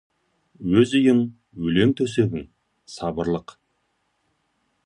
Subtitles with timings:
[0.83, 1.19] Өз үйің,
[1.67, 2.49] өлең төсегің—
[2.97, 3.55] сабырлық.